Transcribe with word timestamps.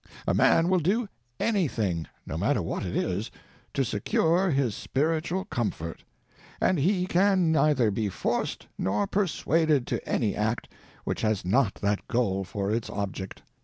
A 0.27 0.33
man 0.33 0.67
will 0.67 0.79
do 0.79 1.07
anything, 1.39 2.07
no 2.25 2.35
matter 2.35 2.63
what 2.63 2.83
it 2.83 2.95
is, 2.95 3.29
to 3.75 3.85
secure 3.85 4.49
his 4.49 4.73
spiritual 4.73 5.45
comfort; 5.45 6.03
and 6.59 6.79
he 6.79 7.05
can 7.05 7.51
neither 7.51 7.91
be 7.91 8.09
forced 8.09 8.65
nor 8.79 9.05
persuaded 9.05 9.85
to 9.85 10.09
any 10.09 10.35
act 10.35 10.67
which 11.03 11.21
has 11.21 11.45
not 11.45 11.75
that 11.83 12.07
goal 12.07 12.43
for 12.43 12.71
its 12.71 12.89
object. 12.89 13.43